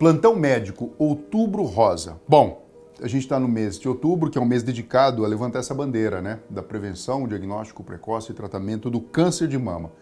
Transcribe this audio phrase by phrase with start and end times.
[0.00, 2.18] Plantão médico, outubro rosa.
[2.26, 2.64] Bom,
[3.02, 5.74] a gente está no mês de outubro, que é um mês dedicado a levantar essa
[5.74, 6.40] bandeira, né?
[6.48, 9.92] Da prevenção, diagnóstico precoce e tratamento do câncer de mama,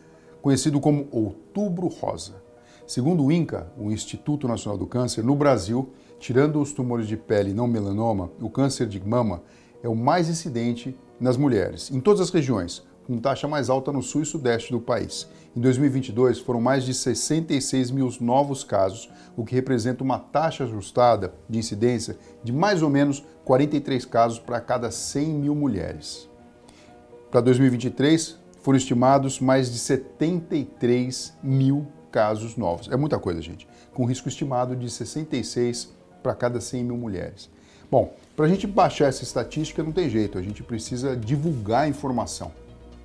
[0.41, 2.41] conhecido como outubro rosa.
[2.87, 5.91] Segundo o INCA, o Instituto Nacional do Câncer, no Brasil,
[6.21, 9.43] tirando os tumores de pele não melanoma, o câncer de mama
[9.83, 14.03] é o mais incidente nas mulheres, em todas as regiões, com taxa mais alta no
[14.03, 15.27] sul e sudeste do país.
[15.57, 21.33] Em 2022, foram mais de 66 mil novos casos, o que representa uma taxa ajustada
[21.49, 26.29] de incidência de mais ou menos 43 casos para cada 100 mil mulheres.
[27.31, 32.91] Para 2023, foram estimados mais de 73 mil casos novos.
[32.91, 33.67] É muita coisa, gente.
[33.95, 37.51] Com risco estimado de 66 para cada 100 mil mulheres.
[37.91, 41.89] Bom, para a gente baixar essa estatística não tem jeito, a gente precisa divulgar a
[41.89, 42.53] informação.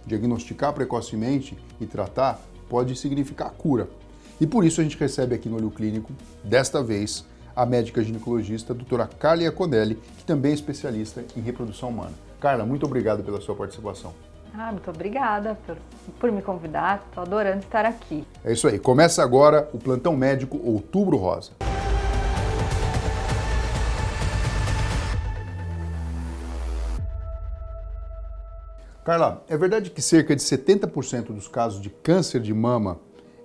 [0.05, 2.39] Diagnosticar precocemente e tratar
[2.69, 3.87] pode significar cura.
[4.41, 6.11] E por isso a gente recebe aqui no Olho Clínico,
[6.43, 11.89] desta vez, a médica ginecologista a doutora Carla Iaconelli, que também é especialista em reprodução
[11.89, 12.13] humana.
[12.39, 14.13] Carla, muito obrigado pela sua participação.
[14.55, 15.77] Ah, muito obrigada por,
[16.19, 18.23] por me convidar, estou adorando estar aqui.
[18.43, 21.51] É isso aí, começa agora o Plantão Médico Outubro Rosa.
[29.03, 33.01] Carla, é verdade que cerca de 70% dos casos de câncer de mama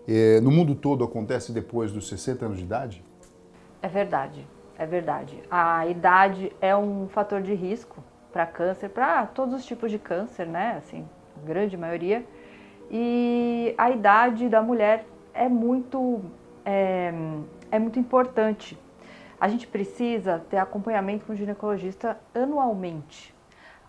[0.06, 3.04] eh, no mundo todo acontece depois dos 60 anos de idade?
[3.82, 4.46] É verdade,
[4.78, 5.42] é verdade.
[5.50, 10.46] A idade é um fator de risco para câncer, para todos os tipos de câncer,
[10.46, 10.76] né?
[10.78, 11.04] Assim,
[11.36, 12.24] a grande maioria.
[12.88, 16.20] E a idade da mulher é muito,
[16.64, 17.12] é,
[17.68, 18.78] é muito importante.
[19.40, 23.34] A gente precisa ter acompanhamento com o ginecologista anualmente.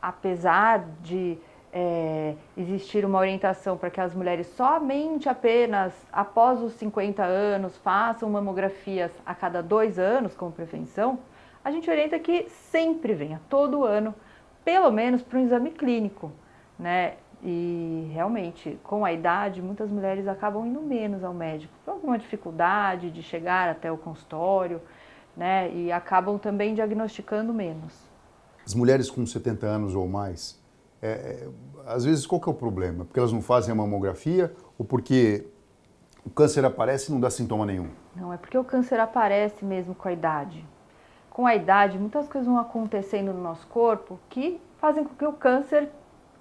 [0.01, 1.37] Apesar de
[1.71, 8.29] é, existir uma orientação para que as mulheres somente apenas após os 50 anos façam
[8.29, 11.19] mamografias a cada dois anos como prevenção,
[11.63, 14.15] a gente orienta que sempre venha, todo ano,
[14.63, 16.31] pelo menos para um exame clínico,
[16.77, 17.15] né?
[17.41, 23.09] E realmente, com a idade, muitas mulheres acabam indo menos ao médico por alguma dificuldade
[23.09, 24.81] de chegar até o consultório,
[25.37, 25.71] né?
[25.71, 27.93] E acabam também diagnosticando menos.
[28.65, 30.58] As mulheres com 70 anos ou mais,
[31.01, 31.47] é, é,
[31.85, 33.05] às vezes qual que é o problema?
[33.05, 35.45] Porque elas não fazem a mamografia ou porque
[36.25, 37.89] o câncer aparece e não dá sintoma nenhum?
[38.15, 40.65] Não, é porque o câncer aparece mesmo com a idade.
[41.29, 45.33] Com a idade, muitas coisas vão acontecendo no nosso corpo que fazem com que o
[45.33, 45.89] câncer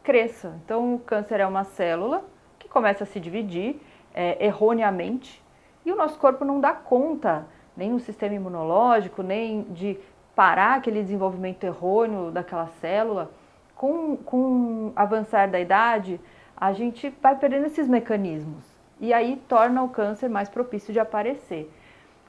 [0.02, 0.58] cresça.
[0.64, 2.24] Então, o câncer é uma célula
[2.58, 3.80] que começa a se dividir
[4.14, 5.42] é, erroneamente
[5.84, 7.46] e o nosso corpo não dá conta,
[7.76, 9.98] nem o sistema imunológico, nem de
[10.34, 13.30] parar aquele desenvolvimento errôneo daquela célula
[13.78, 16.20] com, com o avançar da idade,
[16.56, 18.64] a gente vai perdendo esses mecanismos.
[19.00, 21.72] E aí torna o câncer mais propício de aparecer.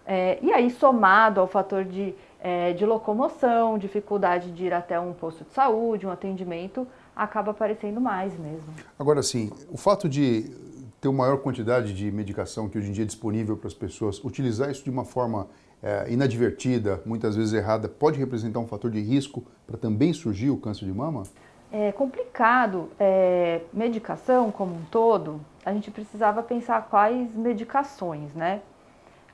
[0.06, 5.12] É, e aí, somado ao fator de, é, de locomoção, dificuldade de ir até um
[5.12, 8.72] posto de saúde, um atendimento, acaba aparecendo mais mesmo.
[8.98, 10.52] Agora, sim, o fato de
[11.00, 14.24] ter uma maior quantidade de medicação que hoje em dia é disponível para as pessoas,
[14.24, 15.48] utilizar isso de uma forma
[15.82, 20.58] é, inadvertida, muitas vezes errada, pode representar um fator de risco para também surgir o
[20.58, 21.24] câncer de mama?
[21.72, 22.90] É complicado.
[23.00, 28.62] É, medicação como um todo, a gente precisava pensar quais medicações, né?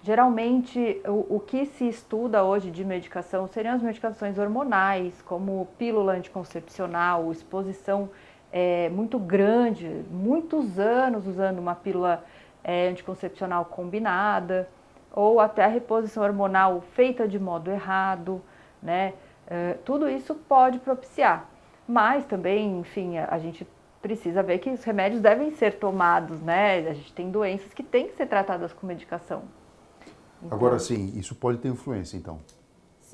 [0.03, 6.13] Geralmente, o, o, que se estuda hoje de medicação seriam as medicações hormonais, como pílula
[6.13, 8.09] anticoncepcional, exposição
[8.51, 12.23] é, muito grande, muitos anos usando uma pílula
[12.63, 14.67] é, anticoncepcional combinada
[15.11, 18.41] ou até a reposição hormonal feita de modo errado,
[18.83, 19.13] né?
[19.45, 21.49] Uh, tudo isso pode propiciar.
[21.87, 23.65] Mas também, enfim, a, a, gente
[24.01, 26.79] precisa ver que os remédios devem ser tomados, né?
[26.89, 29.43] A gente tem doenças que têm que ser tratadas com medicação.
[30.43, 32.39] Então, Agora sim, isso pode ter influência, então?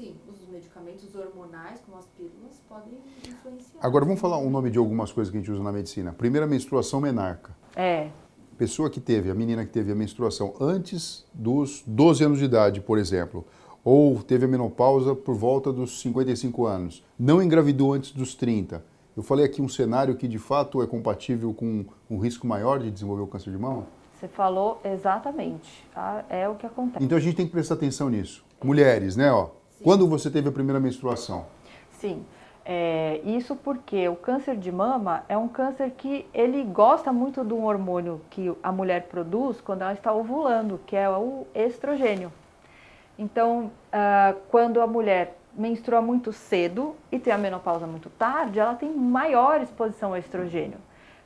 [0.02, 3.80] Sim, os medicamentos hormonais, como as pílulas, podem influenciar.
[3.80, 6.12] Agora vamos falar o um nome de algumas coisas que a gente usa na medicina.
[6.12, 7.56] Primeira menstruação menarca.
[7.76, 8.10] É,
[8.58, 12.82] pessoa que teve, a menina que teve a menstruação antes dos 12 anos de idade,
[12.82, 13.46] por exemplo,
[13.84, 18.84] ou teve a menopausa por volta dos 55 anos, não engravidou antes dos 30.
[19.16, 22.90] Eu falei aqui um cenário que de fato é compatível com um risco maior de
[22.90, 23.86] desenvolver o câncer de mama?
[24.16, 25.86] Você falou exatamente.
[25.94, 26.26] Tá?
[26.28, 27.06] É o que acontece.
[27.06, 28.44] Então a gente tem que prestar atenção nisso.
[28.64, 29.32] Mulheres, né?
[29.32, 31.46] Ó, quando você teve a primeira menstruação?
[31.92, 32.26] Sim.
[32.64, 37.54] É, isso porque o câncer de mama é um câncer que ele gosta muito de
[37.54, 42.32] um hormônio que a mulher produz quando ela está ovulando, que é o estrogênio.
[43.18, 48.76] Então, uh, quando a mulher menstrua muito cedo e tem a menopausa muito tarde, ela
[48.76, 50.78] tem maior exposição ao estrogênio,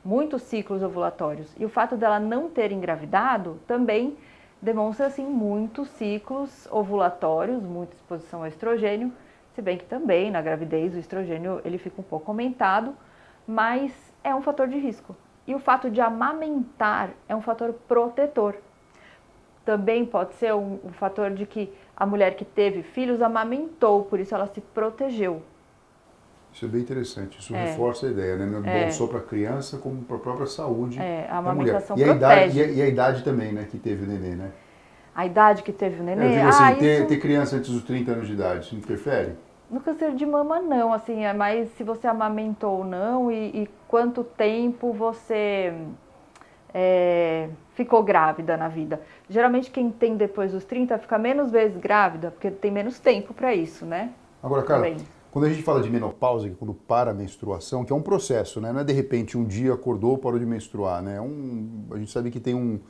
[0.04, 1.54] muitos ciclos ovulatórios.
[1.58, 4.16] E o fato dela não ter engravidado também
[4.66, 9.12] demonstra assim muitos ciclos ovulatórios, muita exposição ao estrogênio,
[9.54, 12.92] se bem que também na gravidez o estrogênio ele fica um pouco aumentado,
[13.46, 13.92] mas
[14.24, 15.14] é um fator de risco.
[15.46, 18.56] E o fato de amamentar é um fator protetor.
[19.64, 24.18] Também pode ser um, um fator de que a mulher que teve filhos amamentou, por
[24.18, 25.42] isso ela se protegeu.
[26.56, 27.64] Isso é bem interessante, isso É.
[27.64, 28.46] reforça a ideia, né?
[28.46, 28.88] Não É.
[28.88, 31.82] só para a criança, como para a própria saúde É, a da mulher.
[31.82, 34.34] amamentação E a, idade, e, a, e a idade também, né, que teve o neném,
[34.36, 34.50] né?
[35.14, 37.56] A idade que teve o É, eu neném, digo assim, ah, ter, isso ter criança
[37.56, 39.34] antes dos 30 anos de idade, isso interfere?
[39.68, 43.70] no câncer de mama não, assim, é mais se você amamentou ou não e, e
[43.86, 45.74] quanto tempo você
[46.72, 49.00] é, ficou grávida na vida.
[49.28, 53.54] Geralmente quem tem depois dos 30 fica menos vezes grávida, porque tem menos tempo para
[53.54, 54.10] isso, né?
[54.42, 55.15] Agora, Carla, Também.
[55.36, 58.00] Quando a gente fala de menopausa, que é quando para a menstruação, que é um
[58.00, 58.72] processo, né?
[58.72, 61.16] Não é de repente um dia acordou, parou de menstruar, né?
[61.16, 62.80] É um, a gente sabe que tem um...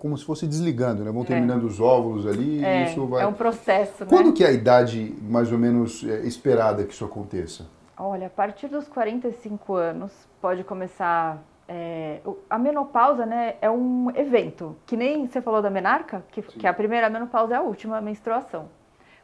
[0.00, 1.12] como se fosse desligando, né?
[1.12, 3.22] Vão terminando os óvulos ali É, e isso vai...
[3.22, 4.32] é um processo, Quando né?
[4.32, 7.68] que é a idade mais ou menos é, esperada que isso aconteça?
[7.96, 10.10] Olha, a partir dos 45 anos
[10.40, 11.40] pode começar.
[11.68, 12.18] é,
[12.50, 16.74] a menopausa, né, é um evento, que nem você falou da menarca, que, que a
[16.74, 18.81] primeira menopausa é a última menstruação.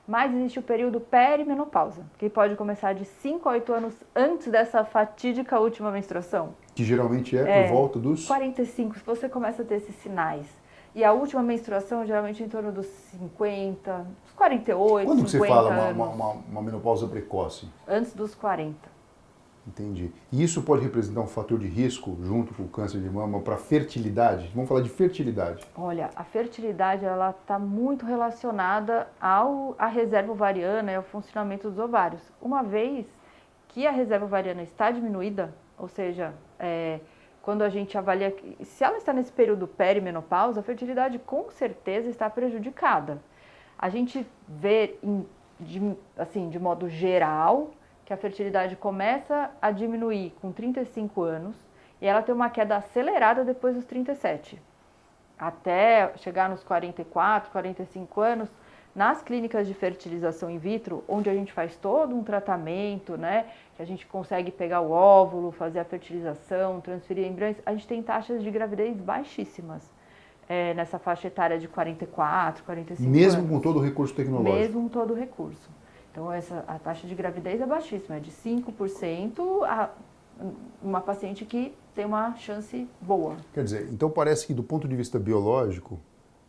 [0.09, 4.83] Mas existe o período perimenopausa, que pode começar de 5 a 8 anos antes dessa
[4.83, 6.55] fatídica última menstruação.
[6.75, 7.63] Que geralmente é, É.
[7.69, 8.27] por volta dos...
[8.27, 10.47] 45, se você começa a ter esses sinais.
[10.95, 15.69] E a última menstruação, geralmente em torno dos 50, dos 48, Quando que 50 você
[15.69, 17.69] fala uma, uma- uma menopausa precoce?
[17.87, 18.77] Antes dos 40.
[19.69, 20.11] Entendi.
[20.33, 23.59] E isso pode representar um fator de risco junto com o câncer de mama para
[23.59, 24.51] fertilidade?
[24.55, 25.63] Vamos falar de fertilidade.
[25.77, 31.79] Olha, a fertilidade ela está muito relacionada ao à reserva ovariana e ao funcionamento dos
[31.79, 32.23] ovários.
[32.41, 33.07] Uma vez
[33.69, 37.01] que a reserva ovariana está diminuída, ou seja, é,
[37.43, 42.31] quando a gente avalia se ela está nesse período perimenopausa, a fertilidade com certeza está
[42.31, 43.21] prejudicada.
[43.79, 45.27] A gente vê em-
[45.61, 47.71] de, assim, de modo geral
[48.09, 51.55] que a fertilidade começa a diminuir com 35 anos
[52.01, 54.59] e ela tem uma queda acelerada depois dos 37
[55.39, 58.49] até chegar nos 44, 45 anos,
[58.95, 63.45] nas clínicas de fertilização in vitro, onde a gente faz todo um tratamento, né,
[63.77, 68.03] que a gente consegue pegar o óvulo, fazer a fertilização, transferir embriões, a gente tem
[68.03, 69.89] taxas de gravidez baixíssimas
[70.49, 73.51] é, nessa faixa etária de 44, 45 Mesmo anos.
[73.51, 74.57] com todo o recurso tecnológico.
[74.57, 75.78] Mesmo com todo o recurso.
[76.19, 79.91] Então, essa, a taxa de gravidez é baixíssima, é de 5% a
[80.83, 83.37] uma paciente que tem uma chance boa.
[83.55, 85.97] Quer dizer, então parece que do ponto de vista biológico,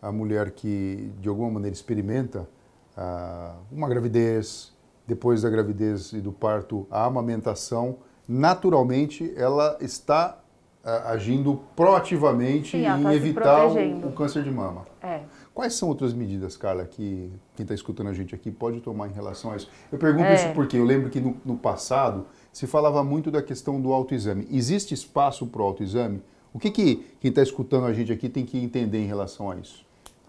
[0.01, 2.49] a mulher que de alguma maneira experimenta
[2.97, 4.75] ah, uma gravidez,
[5.05, 10.39] depois da gravidez e do parto, a amamentação, naturalmente ela está
[10.83, 14.87] ah, agindo proativamente Sim, em tá evitar o, o câncer de mama.
[14.99, 15.21] É.
[15.59, 19.11] Quais são outras medidas, Carla, que quem está escutando a gente aqui pode tomar em
[19.11, 19.69] relação a isso?
[19.91, 20.35] Eu pergunto É.
[20.35, 24.47] isso porque eu lembro que no, no passado se falava muito da questão do autoexame.
[24.49, 26.23] Existe espaço para o autoexame?
[26.53, 29.57] O que, que quem está escutando a gente aqui tem que entender em relação a
[29.57, 29.85] isso?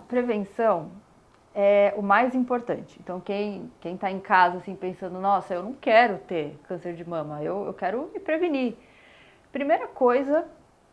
[0.09, 0.91] prevenção
[1.55, 2.99] é o mais importante.
[3.01, 7.09] Então, quem quem está em casa assim pensando, nossa, eu não quero ter câncer de
[7.09, 8.75] mama, eu, eu quero me prevenir.
[9.53, 10.45] Primeira coisa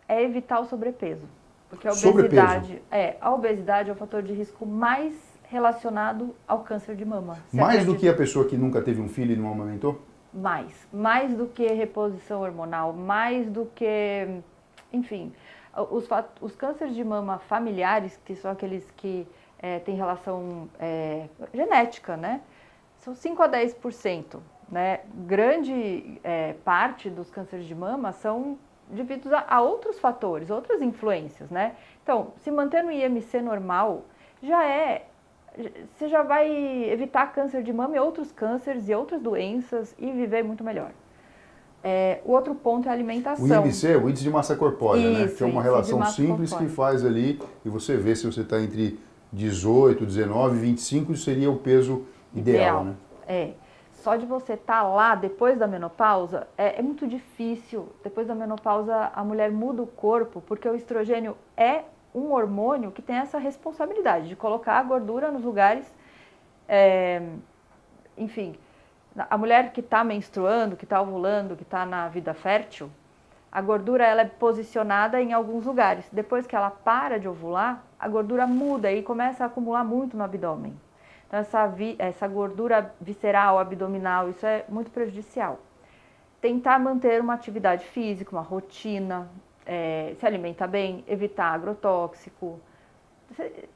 [0.08, 1.28] é evitar o sobrepeso,
[1.70, 5.14] porque a obesidade é a obesidade é o fator de risco mais
[5.50, 7.38] relacionado ao câncer de mama.
[7.54, 8.00] Mais do acredita?
[8.00, 10.02] que a pessoa que nunca teve um filho e não amamentou?
[10.38, 14.42] mais, mais do que reposição hormonal, mais do que,
[14.94, 15.34] enfim,
[15.90, 16.08] os,
[16.40, 19.28] os cânceres de mama familiares, que são aqueles que
[19.60, 22.42] eh, têm relação eh, genética, né?
[22.98, 24.40] São 5 a 10%,
[24.70, 25.02] né?
[25.26, 28.58] Grande eh, parte dos cânceres de mama são
[28.90, 31.74] devidos a, a outros fatores, outras influências, né?
[32.04, 34.06] Então, se manter no IMC normal
[34.42, 35.06] já é
[35.96, 36.50] você já vai
[36.92, 40.92] evitar câncer de mama e outros cânceres e outras doenças e viver muito melhor.
[41.84, 43.66] É, o outro ponto é a O alimentação.
[43.66, 45.26] IMC, o índice de massa corpórea, né?
[45.26, 46.76] Isso, Que é uma relação simples que corpórea.
[46.76, 49.00] faz ali e você vê se você está entre
[49.32, 52.96] 18, 19, 25, isso seria o peso ideal, né?
[53.28, 53.52] É.
[54.08, 57.90] Só de você estar lá depois da menopausa, é, é muito difícil.
[58.02, 61.84] Depois da menopausa, a mulher muda o corpo, porque o estrogênio é
[62.16, 65.94] um hormônio que tem essa responsabilidade de colocar a gordura nos lugares.
[66.70, 67.22] é,
[68.18, 68.56] enfim,
[69.30, 72.90] a mulher que está menstruando, que está ovulando, que está na vida fértil,
[73.52, 76.08] a gordura ela é posicionada em alguns lugares.
[76.14, 80.24] Depois que ela para de ovular, a gordura muda e começa a acumular muito no
[80.24, 80.87] abdômen.
[81.28, 85.60] Então, essa, vi- essa gordura visceral, abdominal, isso é muito prejudicial.
[86.42, 89.28] Tentar manter uma atividade física, uma rotina,
[89.66, 92.60] eh, se alimentar bem, evitar agrotóxico,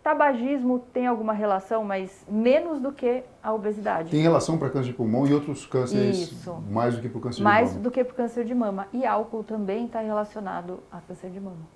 [0.02, 4.10] Tabagismo tem alguma relação, mas menos do que a obesidade.
[4.10, 6.54] Tem relação para câncer de pulmão e outros cânceres Isso.
[6.70, 7.84] mais do que para o câncer mais de mama.
[7.84, 8.88] do que para o câncer de mama.
[8.94, 11.68] E álcool também está relacionado a câncer de mama.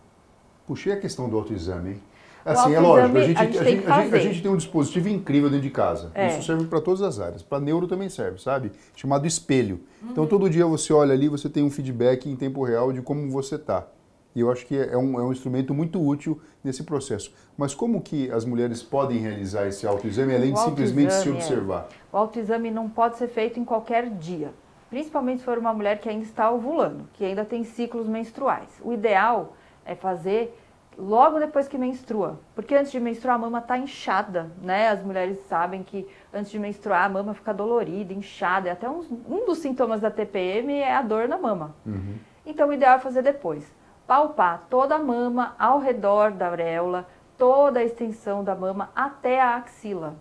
[0.66, 2.04] Puxei a questão do autoexame, hein?
[2.46, 5.10] Assim, é lógico, a gente, a gente a tem gente- a gente- tem um dispositivo
[5.10, 6.12] incrível dentro de casa.
[6.14, 6.28] É.
[6.28, 7.42] Isso serve para todas as áreas.
[7.42, 8.72] Para neuro também serve, sabe?
[8.96, 9.80] Chamado espelho.
[10.04, 13.28] Então, todo dia você olha ali, você tem um feedback em tempo real de como
[13.32, 13.88] você está.
[14.36, 17.34] E eu acho que é um, é um instrumento muito útil nesse processo.
[17.58, 21.38] Mas como que as mulheres podem realizar esse autoexame, além O de simplesmente se autoexame,
[21.38, 21.42] é.
[21.42, 21.88] observar?
[22.12, 24.54] O autoexame não pode ser feito em qualquer dia,
[24.90, 28.68] principalmente se for uma mulher que ainda está ovulando, que ainda tem ciclos menstruais.
[28.84, 30.54] O ideal é fazer
[30.98, 34.90] logo depois que menstrua, porque antes de menstruar a mama está inchada, né?
[34.90, 39.10] As mulheres sabem que antes de menstruar a mama fica dolorida, inchada, e até uns-
[39.12, 41.76] um dos sintomas da TPM é a dor na mama.
[41.86, 42.16] Uhum.
[42.46, 43.74] Então, o ideal é fazer depois.
[44.08, 49.56] Palpar toda a mama ao redor da auréola, toda a extensão da mama até a
[49.56, 50.16] axila,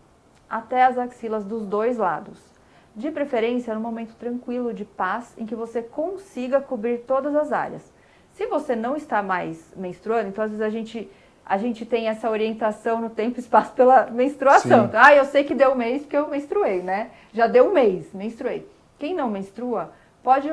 [0.49, 2.39] até as axilas dos dois lados.
[2.97, 7.93] De preferência, num momento tranquilo, de paz, em que você consiga cobrir todas as áreas.
[8.35, 11.09] Se você não está mais menstruando, então às vezes a gente,
[11.47, 14.87] a gente tem essa orientação no tempo e espaço pela menstruação.
[14.87, 14.93] Sim.
[14.95, 17.11] Ah, eu sei que deu um mês porque eu menstruei, né?
[17.33, 18.69] Já deu um mês, menstruei.
[18.99, 20.49] Quem não menstrua pode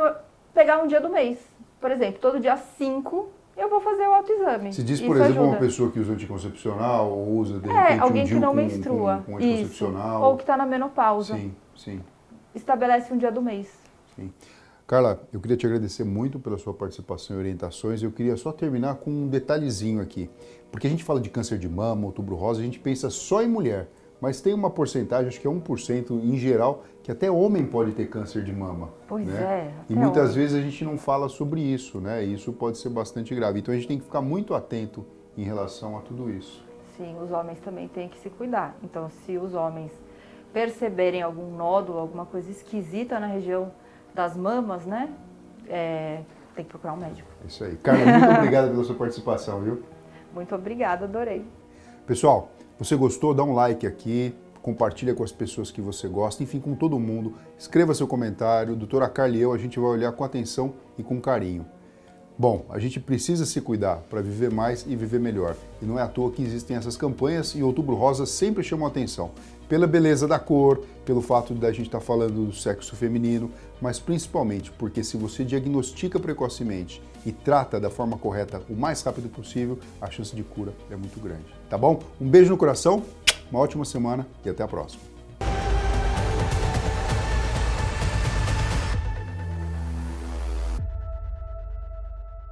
[0.53, 1.39] pegar um dia do mês.
[1.79, 4.71] Por exemplo, todo dia 5 eu vou fazer o autoexame.
[4.73, 5.47] Se diz, Isso por exemplo, ajuda.
[5.49, 8.55] uma pessoa que usa anticoncepcional ou usa, de É, repente, alguém um que não com,
[8.55, 9.23] menstrua.
[9.25, 9.47] com, com Isso.
[9.53, 10.21] anticoncepcional.
[10.23, 11.35] Ou que está na menopausa.
[11.35, 12.01] Sim, sim.
[12.53, 13.67] Estabelece um dia do mês.
[14.15, 14.31] Sim.
[14.91, 18.03] Carla, eu queria te agradecer muito pela sua participação e orientações.
[18.03, 20.29] Eu queria só terminar com um detalhezinho aqui.
[20.69, 23.47] Porque a gente fala de câncer de mama, outubro rosa, a gente pensa só em
[23.47, 23.87] mulher.
[24.19, 28.09] Mas tem uma porcentagem, acho que é 1% em geral, que até homem pode ter
[28.09, 28.89] câncer de mama.
[29.07, 29.41] Pois né?
[29.41, 30.35] é, E muitas homem.
[30.35, 32.25] vezes a gente não fala sobre isso, né?
[32.25, 33.59] E isso pode ser bastante grave.
[33.59, 35.05] Então a gente tem que ficar muito atento
[35.37, 36.65] em relação a tudo isso.
[36.97, 38.75] Sim, os homens também têm que se cuidar.
[38.83, 39.93] Então, se os homens
[40.51, 43.71] perceberem algum nódulo, alguma coisa esquisita na região
[44.13, 45.09] das mamas, né?
[45.71, 46.21] é,
[46.55, 47.27] tem que procurar um médico.
[47.47, 47.75] Isso aí.
[47.77, 49.81] Carla, muito obrigado pela sua participação, viu?
[50.33, 51.45] Muito obrigada, adorei.
[52.05, 53.33] Pessoal, você gostou?
[53.33, 57.35] Dá um like aqui, compartilha com as pessoas que você gosta, enfim, com todo mundo.
[57.57, 58.75] Escreva seu comentário.
[58.75, 61.65] Doutora Carla e eu, a gente vai olhar com atenção e com carinho.
[62.37, 65.55] Bom, a gente precisa se cuidar para viver mais e viver melhor.
[65.81, 69.31] E não é à toa que existem essas campanhas e Outubro Rosa sempre chamam atenção.
[69.69, 74.71] Pela beleza da cor, pelo fato da gente estar falando do sexo feminino, mas principalmente
[74.71, 80.09] porque se você diagnostica precocemente e trata da forma correta o mais rápido possível, a
[80.09, 81.45] chance de cura é muito grande.
[81.69, 82.01] Tá bom?
[82.19, 83.03] Um beijo no coração,
[83.49, 85.10] uma ótima semana e até a próxima.